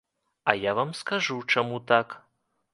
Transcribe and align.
А 0.49 0.55
я 0.69 0.73
вам 0.79 0.95
скажу, 1.01 1.37
чаму 1.55 1.77
так. 1.95 2.21